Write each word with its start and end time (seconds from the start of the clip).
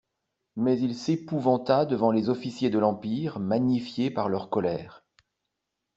Mais 0.55 0.79
il 0.79 0.95
s'épouvanta 0.95 1.85
devant 1.85 2.11
les 2.11 2.29
officiers 2.29 2.71
de 2.71 2.79
l'Empire 2.79 3.37
magnifiés 3.39 4.09
par 4.09 4.29
leur 4.29 4.49
colère. 4.49 5.03